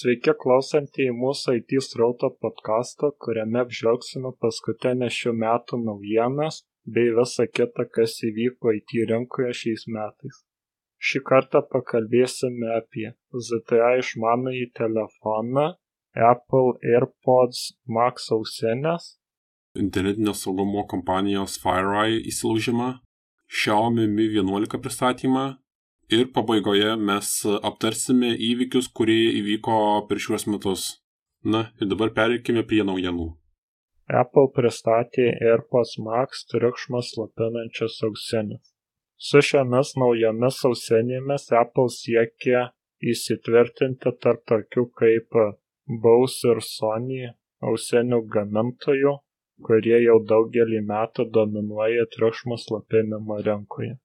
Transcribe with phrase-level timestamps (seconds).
[0.00, 6.62] Sveiki klausantieji mūsų IT srauto podkasto, kuriame apžvelgsime paskutinę šių metų naujienas
[6.94, 10.38] bei visa kita, kas įvyko IT rinkoje šiais metais.
[11.08, 13.10] Šį kartą pakalbėsime apie
[13.48, 15.66] ZTE išmanųjį telefoną,
[16.30, 19.18] Apple AirPods Max ausinės,
[19.84, 22.94] internetinio saugumo kompanijos FireEye įsilaužimą,
[23.52, 25.44] Xiaomi Mi 11 pristatymą
[26.16, 27.28] ir pabaigoje mes
[27.70, 29.76] aptarsime įvykius, kurie įvyko
[30.08, 30.88] per šiuos metus.
[31.44, 33.28] Na ir dabar pereikime prie naujienų.
[34.20, 38.64] Apple pristatė AirPods Max triukšmą slopinančias ausinės.
[39.28, 42.66] Su šiomis naujomis ausinėmis Apple siekia
[43.12, 45.40] įsitvirtinti tarp tokių kaip
[46.02, 47.22] Bose ir Sony
[47.70, 49.16] ausinių gamintojų,
[49.66, 53.96] kurie jau daugelį metų dominuoja triukšmo slopinimo rinkoje.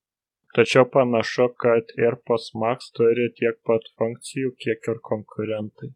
[0.56, 5.90] Tačiau panašu, kad AirPods Max turi tiek pat funkcijų, kiek ir konkurentai.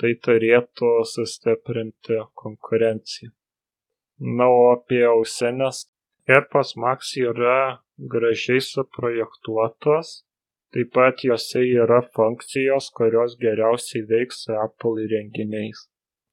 [0.00, 3.34] Tai turėtų sustiprinti konkurenciją.
[4.38, 5.82] Na, o apie ausinės.
[6.28, 7.82] AirPods Max yra
[8.14, 10.14] gražiai suprojektuotos,
[10.72, 15.84] taip pat jose yra funkcijos, kurios geriausiai veiks su Apple įrenginiais.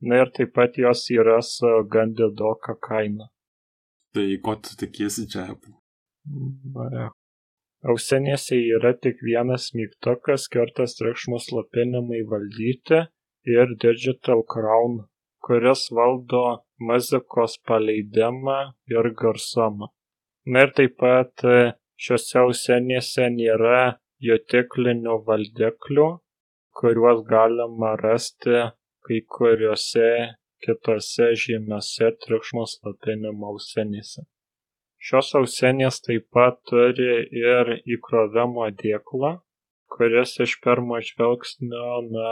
[0.07, 3.27] Na ir taip pat jos yra su gan didoka kaina.
[4.15, 5.49] Tai ko tu tikiesi čia?
[6.75, 7.11] Na,
[7.91, 13.01] ausinėse yra tik vienas mygtukas skirtas triukšmo slopinimui valdyti
[13.55, 15.03] ir Digital Crown,
[15.45, 16.45] kuris valdo
[16.89, 18.57] muzikos paleidimą
[18.95, 19.91] ir garsumą.
[20.45, 21.45] Na ir taip pat
[22.05, 23.97] šiuose ausinėse nėra
[24.29, 26.07] jutiklinių valdiklių,
[26.79, 28.65] kuriuos galima rasti
[29.05, 30.09] kai kuriose
[30.65, 34.25] kitose žymiose triukšmo slopinimo ausinėse.
[35.05, 39.35] Šios ausinės taip pat turi ir įkrovimo dėklą,
[39.93, 42.31] kuris iš pirmo žvilgsnio na,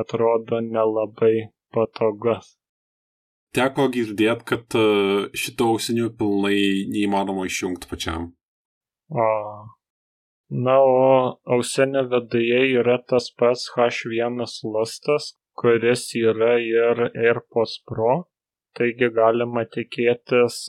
[0.00, 2.52] atrodo nelabai patogus.
[3.58, 4.76] Teko girdėti, kad
[5.42, 6.60] šito ausinių pilnai
[6.92, 8.28] neįmanoma išjungti pačiam.
[9.10, 9.26] O.
[10.66, 11.00] Na, o
[11.56, 14.38] ausinio viduje yra tas pats H1
[14.76, 18.14] lustas, kuris yra ir AirPods Pro,
[18.78, 20.60] taigi galima tikėtis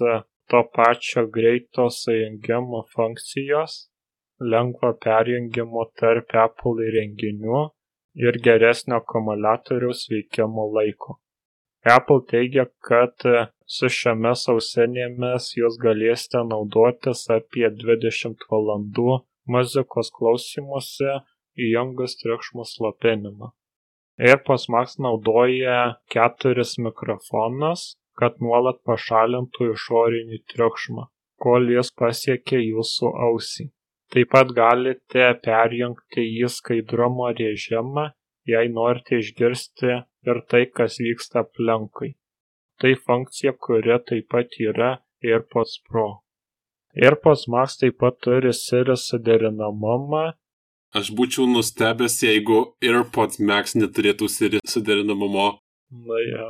[0.49, 3.77] to pačio greito sujungimo funkcijos,
[4.53, 7.63] lengvo perjungimo tarp Apple įrenginių
[8.25, 11.19] ir geresnio akumuliatoriaus veikimo laiko.
[11.95, 13.27] Apple teigia, kad
[13.77, 19.19] su šiomis ausinėmis jūs galėsite naudotis apie 20 valandų
[19.55, 21.21] muzikos klausimuose
[21.67, 23.53] įjungus triukšmo slopinimą.
[24.17, 25.77] AirPods Max naudoja
[26.13, 31.07] keturis mikrofonus, kad nuolat pašalintų išorinį triukšmą,
[31.43, 33.67] kol jis pasiekia jūsų ausį.
[34.13, 38.07] Taip pat galite perjungti į skaidrumo režimą,
[38.47, 39.97] jei norite išgirsti
[40.29, 42.13] ir tai, kas vyksta aplinkui.
[42.81, 44.91] Tai funkcija, kuri taip pat yra
[45.25, 46.07] AirPods Pro.
[46.95, 50.27] AirPods Max taip pat turi Siri suderinamumą
[50.95, 55.49] Aš būčiau nustebęs, jeigu AirPods Max neturėtų suderinamumo.
[55.91, 56.47] Na ja.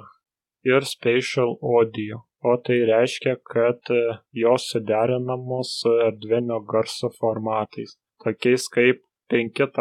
[0.66, 2.24] Ir Spatial Audio.
[2.44, 4.02] O tai reiškia, kad e,
[4.32, 9.02] jos suderinamos su erdvinio garso formatais, tokiais kaip
[9.34, 9.80] 5.1,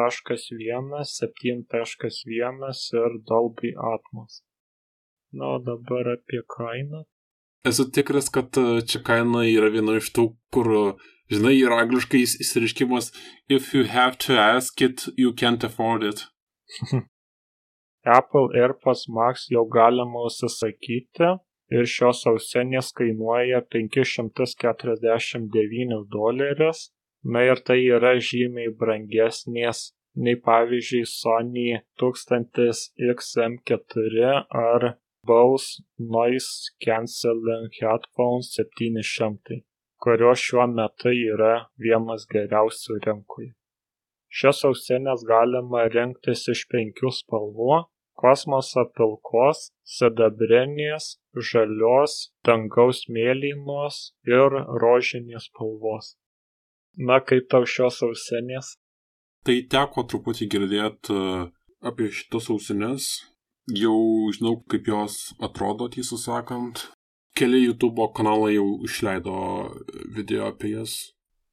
[1.11, 4.41] 7.1 ir Dolby Atmos.
[5.33, 7.05] Na, o dabar apie kainą.
[7.69, 13.11] Esu tikras, kad e, čia kaina yra viena iš tų, kur Žinai, yra angliškai įsireiškimas
[13.51, 16.27] if you have to ask it, you can't afford it.
[18.07, 21.29] Apple AirPods Max jau galima užsisakyti
[21.77, 26.81] ir šios ausinės kainuoja 549 dolerius.
[27.35, 29.79] Na ir tai yra žymiai brangesnės
[30.25, 31.71] nei pavyzdžiui Sony
[32.03, 32.67] 1000
[33.15, 34.17] XM4
[34.65, 34.83] ar
[35.27, 35.69] Bose
[35.99, 39.57] Noise Cancelling Headphones 700
[40.03, 41.53] kurios šiuo metu yra
[41.85, 43.53] vienos geriausių rinkoje.
[44.39, 47.79] Šias ausinės galima rinktis iš penkių spalvų-
[48.21, 51.17] kosmoso pilkos, sidabrinės,
[51.51, 52.17] žalios,
[52.47, 56.15] dangaus mėlynos ir rožinės spalvos.
[56.97, 58.75] Na, kaip tau šios ausinės?
[59.47, 61.47] Tai teko truputį girdėti e,
[61.87, 63.11] apie šitas ausinės.
[63.67, 63.99] Jau
[64.35, 66.87] žinau, kaip jos atrodo, tiesą sakant
[67.37, 69.37] keli YouTube kanalai jau išleido
[70.17, 70.95] video apie jas.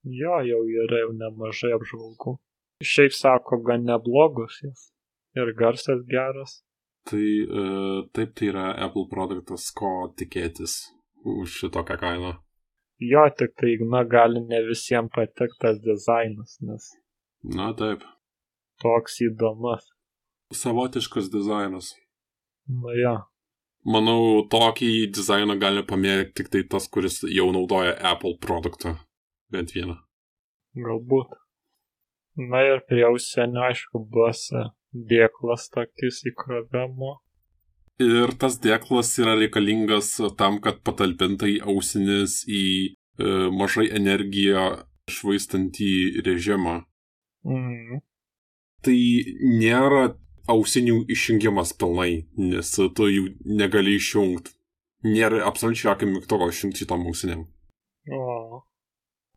[0.03, 2.37] Jo, jau yra jau nemažai apžvalgų.
[2.83, 4.92] Šiaip sako, gan neblogus jas.
[5.39, 6.61] Ir garsas geras.
[7.09, 7.63] Tai e,
[8.15, 10.77] taip tai yra Apple produktas, ko tikėtis
[11.25, 12.33] už šitokią kainą.
[13.03, 16.85] Jo, tik tai, na, gali ne visiems patikti tas dizainas, nes.
[17.57, 18.05] Na, taip.
[18.83, 19.89] Toks įdomus.
[20.55, 21.91] Savotiškas dizainas.
[22.69, 23.15] Na ja.
[23.83, 28.95] Manau, tokį dizainą gali pamėgti tik tai tas, kuris jau naudoja Apple produktą.
[29.51, 29.97] Bent vieną.
[30.85, 31.35] Galbūt.
[32.49, 34.47] Na ir prie ausienio, aišku, bus
[34.93, 37.17] dėklas tokis įkrovimo.
[38.01, 44.65] Ir tas dėklas yra reikalingas tam, kad patalpintai ausinis į e, mažai energiją
[45.13, 46.81] švaistantį režimą.
[47.45, 48.01] Mm.
[48.83, 48.99] Tai
[49.59, 50.03] nėra
[50.51, 54.55] ausinių išjungimas pilnai, nes tu jų negali išjungti.
[55.03, 57.45] Nėra absoliučiai jokio mygtuko išjungti šitom ausinėm.
[58.11, 58.63] O.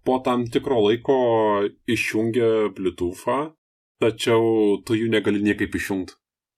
[0.06, 1.16] Po tam tikro laiko
[1.90, 3.55] išjungia Bluetooth'ą,
[4.02, 6.16] tačiau tu jų negali niekaip išjungti.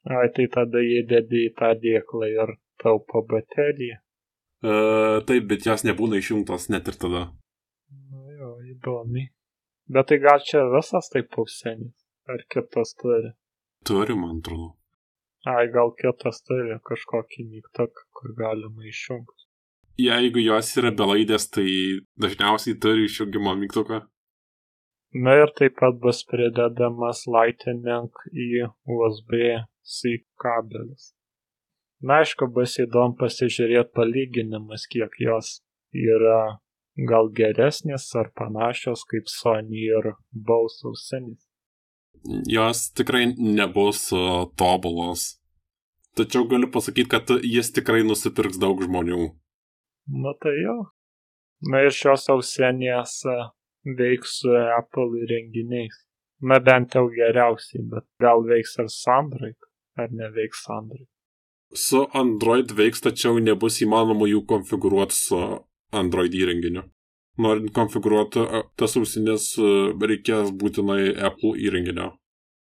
[0.08, 3.98] Ai, tai tada jie dedi į tą dėklą ir taupo bateriją.
[4.62, 4.72] E,
[5.28, 7.24] taip, bet jas nebūna išjungtos net ir tada.
[8.12, 9.28] Na jo, įdomi.
[9.88, 11.94] Bet tai gal čia visas taip ausinis?
[12.28, 13.32] Ar kitas turi?
[13.88, 14.74] Turi, man atrodo.
[15.48, 19.46] Ai, gal kitas turi kažkokį mygtuką, kur galima išjungti.
[19.98, 21.68] Jeigu jos yra belaidės, tai
[22.22, 24.02] dažniausiai turi išjungimo mygtuką.
[25.14, 31.14] Na ir taip pat bus pridedamas Lightning į USB-C kabelis.
[32.04, 35.58] Na, aišku, bus įdomu pasižiūrėti palyginimas, kiek jos
[35.96, 36.60] yra
[37.08, 41.48] gal geresnės ar panašios kaip Sony ir Bose ausinės.
[42.50, 44.08] Jos tikrai nebus
[44.58, 45.38] tobulos.
[46.18, 49.28] Tačiau galiu pasakyti, kad jis tikrai nusipirks daug žmonių.
[50.22, 50.78] Na tai jo.
[51.70, 53.36] Na ir šios ausienės e,
[53.84, 56.04] veiks su Apple įrenginiais.
[56.40, 59.56] Na bent jau geriausiai, bet gal veiks ir Android,
[59.98, 61.08] ar neveiks Android.
[61.74, 65.40] Su Android veiks, tačiau nebus įmanoma jų konfigūruoti su
[65.92, 66.86] Android įrenginiu.
[67.38, 69.74] Norint konfigūruoti a, tas ausinės, a,
[70.10, 72.12] reikės būtinai Apple įrenginio.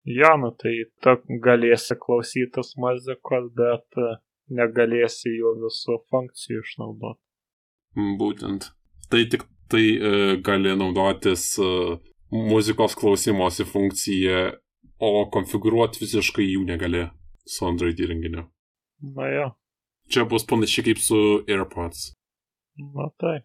[0.08, 0.74] Jo, nu tai
[1.04, 1.14] tu
[1.44, 4.10] galėsi klausytis muzikos, bet e,
[4.56, 7.20] negalėsi jų visų funkcijų išnaudoti.
[8.20, 8.70] Būtent.
[9.12, 11.70] Tai tik tai e, gali naudotis e,
[12.34, 14.50] muzikos klausimosi funkcija,
[15.00, 17.06] o konfigūruoti visiškai jų negali
[17.48, 18.44] su Android įrenginiu.
[19.16, 19.46] Na jo,
[20.10, 22.16] Čia bus panašiai kaip su AirPods.
[22.94, 23.40] na tai.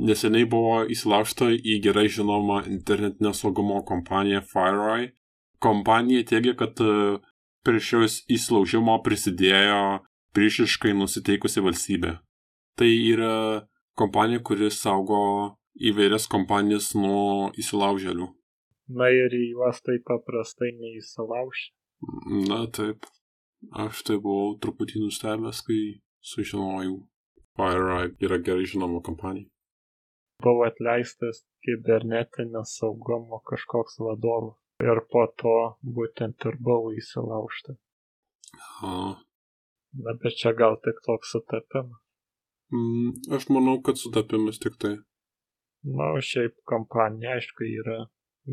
[0.00, 5.12] Neseniai buvo įsilaužta į gerai žinomą internetinio saugumo kompaniją FireEye.
[5.60, 7.18] Kompanija teigia, kad e,
[7.62, 10.00] prie šios įsilaužimo prisidėjo
[10.34, 12.14] priešiškai nusiteikusi valstybė.
[12.80, 13.34] Tai yra
[14.00, 15.20] kompanija, kuri saugo
[15.90, 18.28] įvairias kompanijas nuo įsilaužėlių.
[19.00, 21.70] Na ir į juos taip paprastai neįsilauši.
[22.48, 23.06] Na taip,
[23.84, 25.80] aš tai buvau truputį nustebęs, kai
[26.32, 26.98] sužinojau.
[27.60, 29.48] FireEye yra gerai žinoma kompanija.
[30.40, 34.56] Buvo atleistas kibernetinio saugumo kažkoks vadovas.
[34.80, 35.56] Ir po to
[35.96, 37.74] būtent ir buvo įsilaužta.
[38.80, 38.92] A,
[40.04, 42.00] Na bet čia gal tik toks sutapimas.
[42.72, 44.96] Mm, aš manau, kad sutapimas tik tai.
[45.82, 47.98] Na, o šiaip kompanija, aišku, yra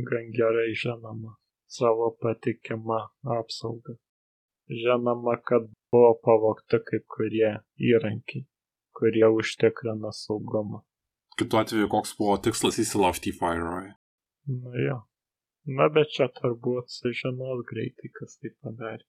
[0.10, 1.36] gan gerai žinoma
[1.68, 3.00] savo patikimą
[3.38, 3.98] apsaugą.
[4.84, 7.52] Žinoma, kad buvo pavokti kai kurie
[7.90, 8.46] įrankiai,
[9.00, 10.84] kurie užtikrina saugumą.
[11.40, 13.94] Kitu atveju, koks buvo tikslas įsilaužti į FireEye.
[14.64, 14.98] Na jo.
[15.78, 19.04] Na, bet čia turbūt sužinos greitai, kas tai padarė.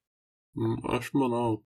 [0.58, 1.62] Mm, Aš manau,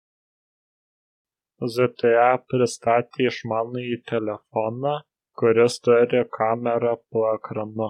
[1.64, 4.96] ZTA pristatė išmanųjį telefoną,
[5.40, 7.88] kuris turi kamerą po ekranu.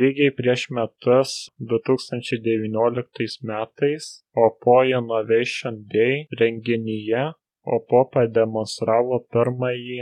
[0.00, 1.32] Lygiai prieš metus
[1.72, 4.06] 2019 metais
[4.44, 7.24] Oppo Innovation Day renginyje
[7.76, 9.98] Oppo pademonstravo pirmąjį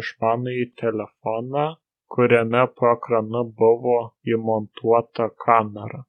[0.00, 1.66] išmanųjį telefoną,
[2.14, 3.98] kuriame po ekranu buvo
[4.36, 6.06] įmontuota kamera.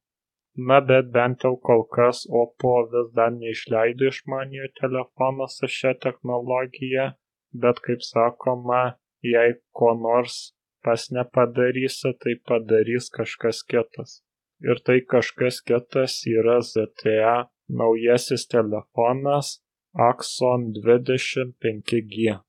[0.58, 7.12] Na, bet bent jau kol kas Oppo vis dar neišleido išmaniojo telefono su šia technologija,
[7.54, 10.38] bet kaip sakoma, jei ko nors
[10.84, 14.22] pas nepadarysi, tai padarys kažkas kitas.
[14.66, 17.36] Ir tai kažkas kitas yra ZTE
[17.70, 19.60] naujasis telefonas
[19.94, 22.40] Axon 25G.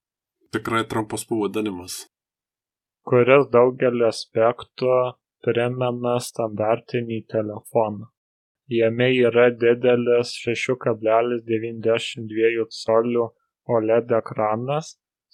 [0.52, 2.06] tikrai trumpas pavadinimas.
[3.08, 4.94] kuris daugelį aspektų
[5.44, 8.04] primena standartinį telefoną.
[8.68, 13.24] Jame yra didelis 6,92 colių
[13.76, 14.86] OLED ekranas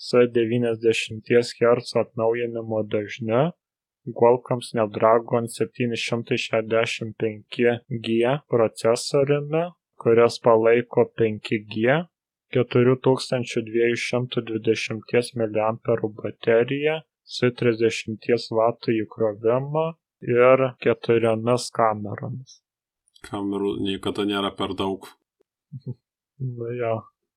[0.06, 3.42] su 90 Hz atnaujinimo dažniu,
[4.20, 8.06] Qualcomm Snapdragon 765G
[8.52, 9.64] procesoriumi,
[10.02, 11.76] kuris palaiko 5G,
[12.54, 19.86] 4220 mAh bateriją su 30 W įkrovimu
[20.28, 22.60] ir keturiomis kameromis.
[23.24, 25.08] Kamerų niekada nėra per daug.
[26.44, 26.94] Nu jo,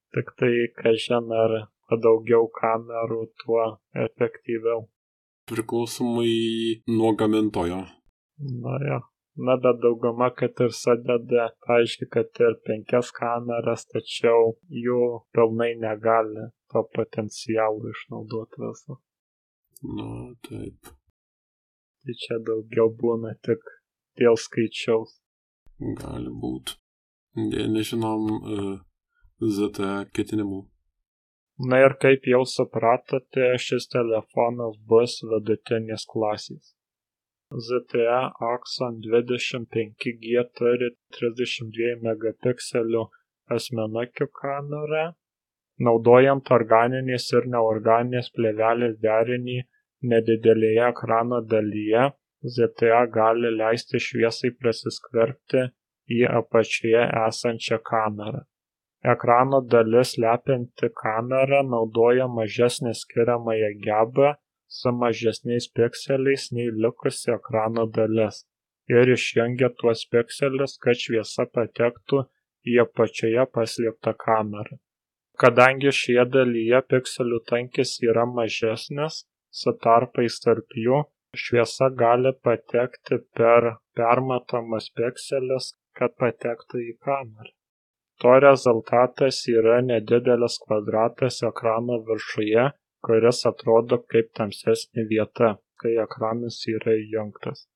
[0.09, 0.49] tik tai,
[0.81, 1.51] kažin ar
[2.01, 4.87] daugiau kamerų, tuo efektyviau.
[5.47, 7.83] Priklausomai nuo gamintojo.
[8.65, 8.99] Na jo.
[9.37, 15.01] Na, bet dauguma, kad ir sadeda, paaiškiai, kad ir penkias kameras, tačiau jų
[15.37, 18.97] pilnai negali to potencialų išnaudoti visą.
[19.83, 20.89] Na, taip.
[22.01, 23.61] Tai čia daugiau būna tik
[24.17, 25.19] dėl skaičiaus.
[26.01, 26.77] Gali būti.
[27.37, 28.71] Ne, nežinom uh,
[29.37, 30.63] ZTE ketinimų.
[31.69, 36.73] Na ir kaip jau supratote, šis telefonas bus vidutinės klasės.
[37.67, 38.17] ZTE
[38.53, 43.05] Axon 25G turi 32 megapikselių
[43.57, 45.05] asmenukių kamerą.
[45.85, 49.57] Naudojant organinės ir neorganinės plėvelės derinį
[50.11, 52.07] nedidelėje ekrano dalyje,
[52.55, 55.63] ZTE gali leisti šviesai prasiskverbti
[56.17, 58.41] į apačioje esančią kamerą.
[59.13, 64.33] Ekrano dalis lepianti kamera naudoja mažesnę skiriamąją gebą
[64.79, 68.41] su mažesniais pikseliais nei likusi ekrano dalis
[68.95, 72.25] ir išjungia tuos pikselius, kad šviesa patektų
[72.71, 74.79] į apačioje paslėptą kamerą.
[75.41, 79.19] Kadangi šioje dalyje pikselių tankis yra mažesnis,
[79.59, 81.03] su tarpais tarp jų,
[81.43, 87.53] šviesa gali patekti per permatomas pikselius, kad patektų į kamerą.
[88.21, 92.65] To rezultatas yra nedidelis kvadratas ekrano viršuje
[93.07, 95.49] kuris atrodo kaip tamsesnė vieta,
[95.81, 97.67] kai ekranas yra įjungtas.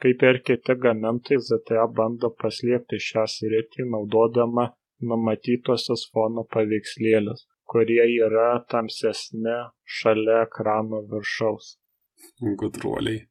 [0.00, 8.60] Kaip ir kiti gamintojai, ZTE bando paslėpti šią sritį naudodama numatytosios fono paveikslėlius, kurie yra
[8.70, 9.56] tamsesni
[9.98, 11.76] šalia ekrano viršaus.
[12.40, 13.24] Gudruoliai.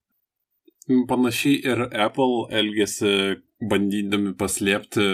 [1.09, 3.11] Panašiai ir Apple elgėsi
[3.69, 5.05] bandydami paslėpti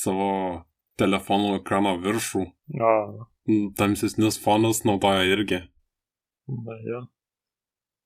[0.00, 0.30] savo
[1.00, 2.44] telefono ekrano viršų.
[2.80, 2.92] O,
[3.76, 5.60] tamsesnius fonus naudoja irgi.
[6.48, 7.02] Na jo.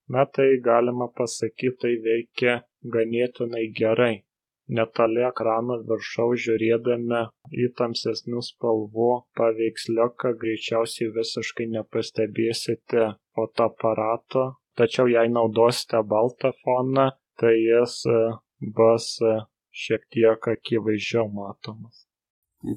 [0.08, 2.60] Na tai galima pasakyti, tai veikia
[2.94, 4.25] ganėtinai gerai.
[4.66, 7.20] Netoli ekrano viršaus žiūrėdami
[7.64, 13.04] į tamsesnių spalvų paveiksliuką greičiausiai visiškai nepastebėsite
[13.36, 18.18] fotoaparato, tačiau jei naudosite baltą foną, tai jis e,
[18.80, 19.36] bus e,
[19.70, 22.02] šiek tiek akivaizdžiau matomas.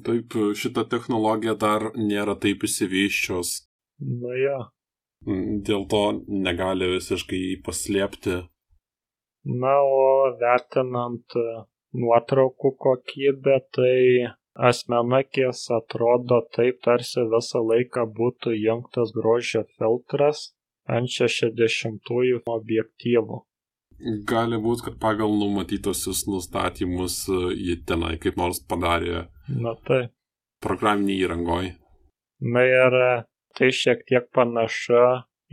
[0.06, 3.56] Taip, šita technologija dar nėra taip įsivyščios.
[4.22, 4.58] Na ja.
[5.66, 8.38] Dėl to negali visiškai paslėpti.
[9.50, 11.48] Na, o vertinant e,
[11.96, 14.30] nuotraukų kokybę, tai
[14.70, 20.50] asmenakės atrodo taip, tarsi visą laiką būtų jungtas grožio filtras
[20.90, 23.40] ant 60-ųjų objektyvų.
[24.28, 29.26] Gali būti, kad pagal numatytosius nustatymus e, jie tenai kaip nors padarė.
[29.52, 30.06] Na tai.
[30.64, 31.68] Programinį įrangoj.
[32.54, 33.10] Na ir e,
[33.58, 35.02] tai šiek tiek panašu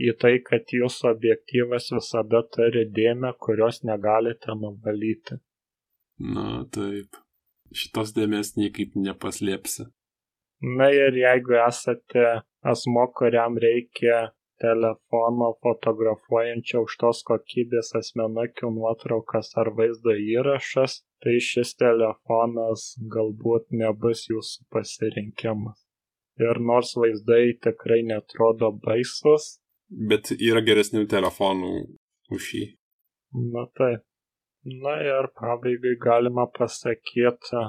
[0.00, 5.42] į tai, kad jūsų objektyvas visada turi dėmę, kurios negalite nuvalyti.
[6.18, 7.18] Na taip.
[7.74, 9.90] Šitos dėmės niekaip nepaslėpsi.
[10.78, 12.24] Na ir jeigu esate
[12.66, 22.88] asmo, kuriam reikia telefono fotografuojančio aukštos kokybės asmenukių nuotraukas ar vaizdo įrašas, tai šis telefonas
[23.14, 25.84] galbūt nebus jūsų pasirinkimas.
[26.42, 29.58] Ir nors vaizdai tikrai netrodo baisus.
[30.10, 31.72] Bet yra geresnių telefonų
[32.34, 32.66] už jį.
[33.54, 34.07] Na taip.
[34.64, 37.62] Na ir pabaigai galima pasakyti,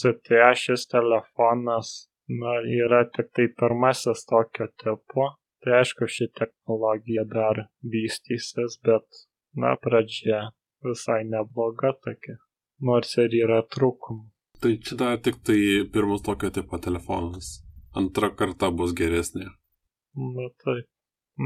[0.00, 1.92] ZTE šis telefonas
[2.28, 7.58] na, yra tik tai pirmasis tokio tipo Tai aišku, ši technologija dar
[7.92, 9.04] vystysis, bet,
[9.52, 10.38] na, pradžia
[10.86, 12.38] visai nebloga tokia,
[12.88, 14.24] nors ir yra trūkumų.
[14.64, 15.58] Tai čia dar tik tai
[15.92, 17.58] pirmas tokio tipo telefonas.
[17.96, 19.50] Antra karta bus geresnė.
[20.38, 20.88] Na taip.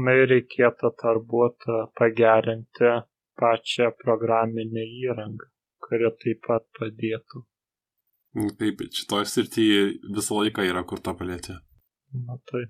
[0.05, 1.67] Na ir reikėtų turbūt
[1.99, 2.95] pagerinti
[3.41, 5.45] pačią programinę įrangą,
[5.87, 7.37] kuri taip pat padėtų.
[8.59, 9.79] Taip, šitoje srityje
[10.15, 11.53] visą laiką yra kur tobulėti.
[12.27, 12.69] Na taip.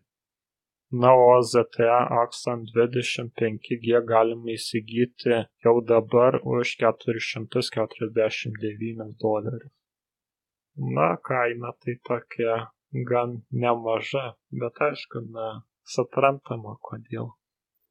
[0.92, 1.90] Na o ZTE
[2.22, 9.74] Axon 25G galima įsigyti jau dabar už 449 dolerius.
[10.78, 12.54] Na, kaina tai tokia
[13.10, 14.26] gan nemaža,
[14.62, 15.48] bet aišku, na,
[15.96, 17.28] suprantama kodėl.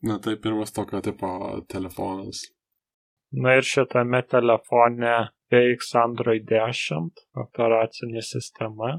[0.05, 1.29] Na, tai pirmas tokio tipo
[1.69, 2.45] telefonas.
[3.33, 5.15] Na ir šitame telefone
[5.51, 8.99] veiks Android 10 operacinė sistema,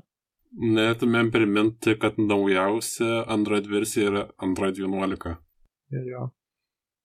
[0.55, 5.34] Norėtumėm priminti, kad naujausia Android versija yra Android 11.
[6.08, 6.29] Jo.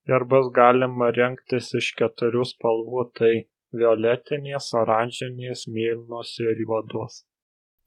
[0.07, 3.33] Ir bus galima rinktis iš keturių spalvų, tai
[3.75, 7.25] violetinės, oranžinės, mėlynos ir juodos.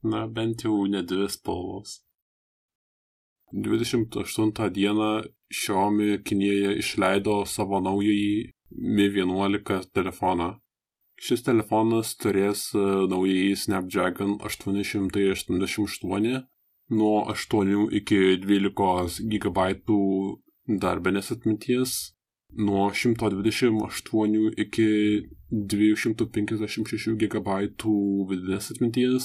[0.04, 2.02] Na, bent jau ne dvi spalvos.
[3.54, 5.10] 28 dieną
[5.48, 10.54] Xiaomi Kinėje išleido savo naująjį Mi 11 telefoną.
[11.14, 12.78] Šis telefonas turės e,
[13.10, 16.42] naująjį Snapdragon 888
[16.90, 19.58] nuo 8 iki 12 GB
[20.82, 21.90] darbinės atminties,
[22.56, 24.88] nuo 128 iki
[25.50, 27.48] 256 GB
[28.30, 29.24] vidinės atminties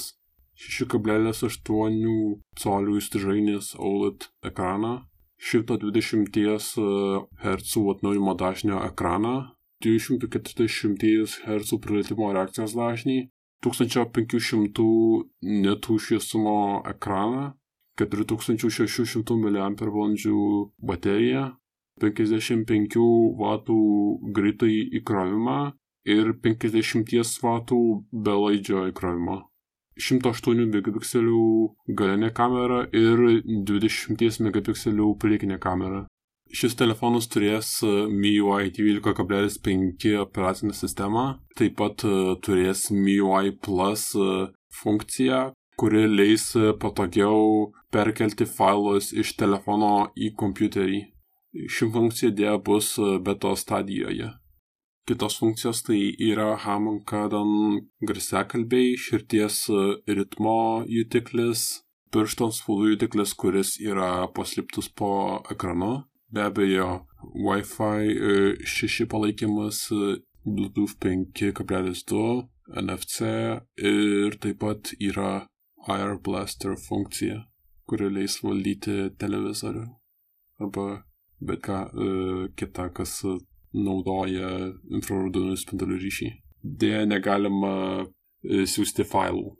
[0.60, 5.06] 6,8 colių įstrižainės OLED ekraną,
[5.40, 6.36] 120
[7.42, 9.48] Hz atnaujimo dažnio ekraną,
[9.80, 13.30] 240 Hz prilietimo reakcijos dažnį,
[13.64, 14.84] 1500
[15.64, 17.52] netų šviesumo ekraną,
[17.96, 19.70] 4600 mAh
[20.78, 21.44] bateriją,
[22.00, 23.80] 55 W
[24.36, 25.72] greitai įkrovimą
[26.04, 29.49] ir 50 W belaidžio įkrovimą.
[30.00, 31.42] 108 megapikselių
[31.98, 33.20] galinė kamera ir
[33.68, 36.06] 20 megapikselių priekinė kamera.
[36.50, 44.48] Šis telefonas turės e, MIUI 12.5 operacinę sistemą, taip pat e, turės MIUI Plus e,
[44.80, 46.48] funkciją, kuri leis
[46.82, 51.00] patogiau perkelti failus iš telefono į kompiuterį.
[51.70, 54.32] Ši funkcija dėja bus beto stadijoje.
[55.08, 59.64] Kitos funkcijos tai yra Hamankadan garsiakalbiai, širties
[60.06, 61.82] ritmo jutiklis,
[62.14, 65.12] piršto spalvų jutiklis, kuris yra paslėptus po
[65.50, 66.04] ekranu.
[66.30, 66.90] Be abejo,
[67.34, 69.88] Wi-Fi 6 palaikymas,
[70.46, 72.22] Bluetooth 5.2,
[72.84, 73.26] NFC
[73.76, 75.46] ir taip pat yra
[75.88, 77.40] Air Blaster funkcija,
[77.88, 79.86] kuri leis valdyti televizorių
[80.60, 80.86] arba
[81.40, 83.16] bet ką uh, kitą, kas
[83.76, 84.50] naudoja
[84.90, 86.28] infraraudonų spindulių ryšį.
[86.82, 87.72] Dėja, negalima
[88.02, 89.54] e, siūsti failų.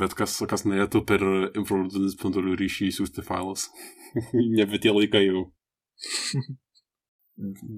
[0.00, 1.24] Bet kas, kas norėtų per
[1.58, 3.68] infraraudonų spindulių ryšį siūsti failus.
[4.58, 5.48] Nebe tie laikai jau.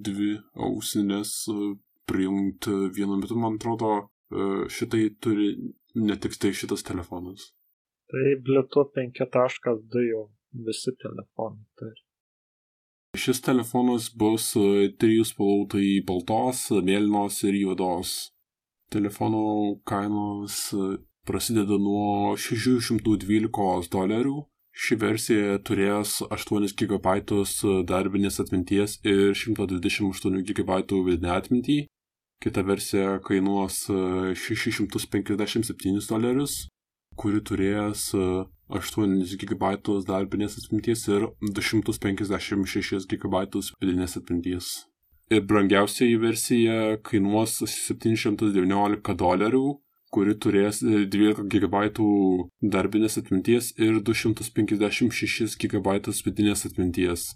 [0.09, 0.37] Dvi
[0.69, 1.73] ausinės e,
[2.11, 5.55] prijungti vienu metu, man atrodo, e, šitai turi
[5.95, 7.53] ne tik tai šitas telefonas.
[8.13, 10.25] Tai Bluetooth 5.2 jau
[10.67, 12.03] visi telefonai turi.
[13.13, 18.31] Šis telefonas bus e, trijų spalvų, tai baltos, mėlynos ir juodos.
[18.89, 19.43] Telefono
[19.85, 20.97] kainos e,
[21.29, 24.39] prasideda nuo 612 dolerių.
[24.73, 27.13] Ši versija turės 8 GB
[27.85, 31.79] darbinės atminties ir 128 GB vidinę atmintį.
[32.41, 36.63] Kita versija kainuos 657 e, dolerius,
[37.17, 39.75] kuri turės 8 GB
[40.09, 43.45] darbinės atminties ir 256 GB
[43.83, 44.73] vidinės atminties.
[45.33, 49.67] Ir brangiausiai versija kainuos 719 dolerių,
[50.13, 51.85] kuri turės 12 GB
[52.75, 55.97] darbinės atminties ir 256 GB
[56.27, 57.31] vidinės atminties.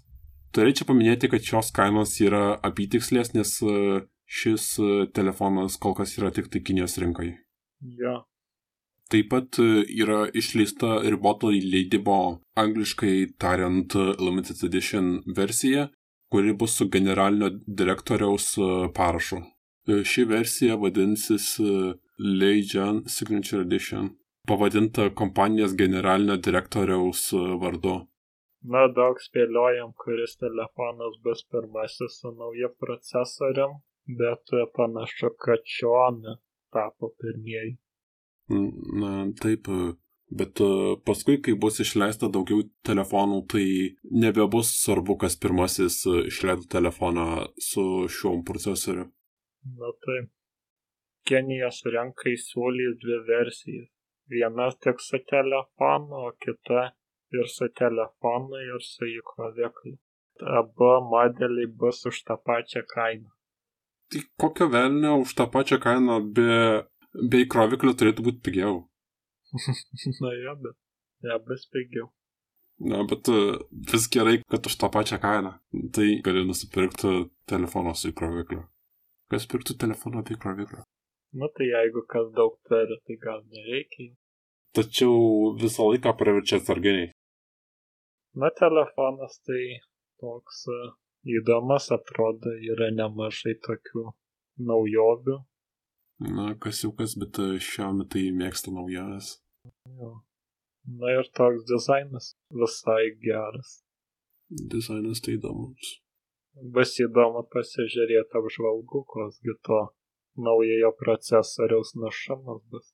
[0.53, 3.57] Turėčiau paminėti, kad šios kainos yra apytikslės, nes
[4.27, 4.63] šis
[5.17, 7.33] telefonas kol kas yra tik tai Kinijos rinkai.
[7.97, 8.21] Ja,
[9.11, 9.65] Taip pat e,
[10.03, 12.17] yra išleista riboto leidimo
[12.59, 15.05] angliškai tariant Limited Edition
[15.37, 15.85] versija,
[16.31, 17.49] kuri bus su generalinio
[17.81, 18.67] direktoriaus e,
[18.97, 19.39] parašu.
[19.87, 21.47] E, ši versija vadinsis
[22.41, 24.11] Leijan Signature Edition,
[24.47, 27.29] pavadinta kompanijos generalinio direktoriaus
[27.63, 27.95] vardu.
[28.75, 33.79] Na, daug spėliojam, kuris telefonas bus pirmasis su nauja procesorium,
[34.19, 36.39] bet panašu, kad Xiaomi
[36.75, 37.77] tapo pirmieji.
[38.49, 39.67] Na, taip,
[40.29, 43.65] bet e, paskui, kai bus išleista daugiau telefonų, tai
[44.23, 47.27] nebebus svarbu, kas pirmasis e, išleido telefoną
[47.59, 49.09] su šiuo procesoriu.
[49.75, 50.31] Na taip.
[51.27, 53.91] Kenijos renkai siūlys dvi versijas.
[54.31, 56.91] Viena tik su telefonu, o kita
[57.35, 59.97] ir su telefonu, ir su įkrovikliu.
[60.59, 63.31] Abu modeliai bus už tą pačią kainą.
[64.11, 66.83] Tai kokio velnio už tą pačią kainą be
[67.17, 68.83] Be įkroviklio turėtų būti pigiau.
[70.23, 70.75] Na jo, bet
[71.25, 72.11] ja, bus pigiau.
[72.77, 73.57] Na, bet uh,
[73.91, 75.55] vis gerai, kad už tą pačią kainą.
[75.93, 77.13] Tai gali nusipirkti
[77.49, 78.61] telefoną su įkrovikliu.
[79.33, 80.83] Kas pirktų telefoną be įkroviklio?
[81.41, 84.13] Na tai jeigu kas daug turi, tai gal nereikia.
[84.77, 87.09] Tačiau visą laiką praverčia atsarginiai.
[88.37, 89.81] Na, telefonas tai
[90.21, 90.93] toks uh,
[91.25, 94.05] įdomus atrodo, yra nemažai tokių
[94.69, 95.37] naujovių,
[96.19, 99.35] Na, kas jau kas, bet e, šiam tai mėgsta naujas.
[99.85, 100.15] Jo.
[100.99, 103.81] Na ir toks dizainas visai geras.
[104.49, 105.97] Dizainas tai įdomus.
[106.73, 109.81] Bus įdomu pasižiūrėti apžvalgų, kosgi to
[110.41, 112.89] naujojo procesoriaus našumas bus.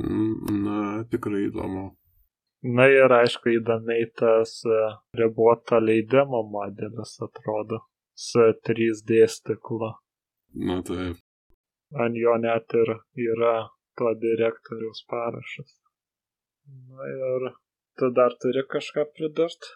[0.00, 0.80] Mm, na,
[1.12, 1.86] tikrai įdomu.
[2.66, 4.82] Na ir aišku, įdomiai tas e,
[5.16, 7.84] riboto leidimo modelis atrodo
[8.26, 9.94] su 3D stiklu.
[10.66, 11.22] Na taip.
[11.98, 13.54] Ant jo net ir yra
[13.98, 15.72] to direktoriaus parašas.
[16.90, 17.50] Na ir
[17.98, 19.72] tu dar turi kažką pridurt?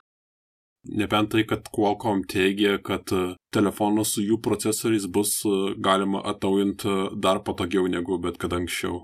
[1.00, 3.22] Nebent tai, kad Qualcomm teigia, kad e,
[3.56, 5.52] telefonus su jų procesoriais bus e,
[5.86, 6.96] galima atnaujinti
[7.26, 9.00] dar patogiau negu bet kada anksčiau.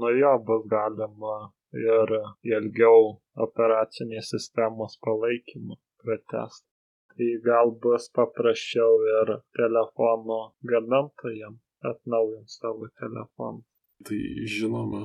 [0.00, 1.36] Nu jo, bus galima
[1.78, 2.14] ir
[2.50, 3.14] ilgiau
[3.46, 6.66] operacinės sistemos palaikymą pratesti.
[7.14, 13.62] Tai gal bus paprasčiau ir telefono gamintojams atnaujinti savo telefoną.
[14.04, 14.20] Tai
[14.54, 15.02] žinoma,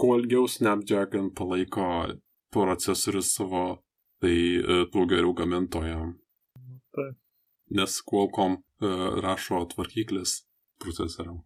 [0.00, 1.86] kuo ilgiau Snapdragon palaiko
[2.54, 3.66] procesorius savo
[4.20, 6.12] tai e, tuo geriau gamintojam.
[6.94, 7.16] Taip.
[7.76, 8.90] Nes Qualcomm e,
[9.24, 10.32] rašo tvarkyklis
[10.82, 11.38] procesoriam.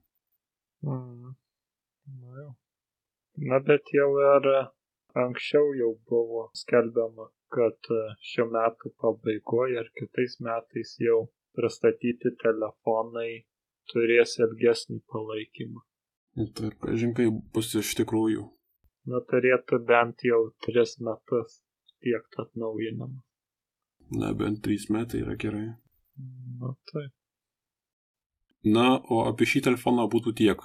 [0.87, 1.35] Mm.
[2.21, 2.51] Na, jau.
[3.49, 4.49] Na, bet jau ir
[5.25, 11.21] anksčiau jau buvo skelbiama, kad e, šiuo metu pabaigoje ar kitais metais jau
[11.57, 13.33] pristatyti telefonai
[13.91, 15.83] turės ilgesnį palaikymą.
[16.57, 18.47] Taip, žinkai, bus iš tikrųjų.
[19.11, 21.59] Na, turėtų bent jau tris metus
[22.05, 23.21] tiek atnaujinama.
[24.13, 25.73] Na, bent trys metai yra gerai.
[26.61, 27.13] Na, taip.
[28.63, 30.63] Na, o apie šį telefoną būtų tiek.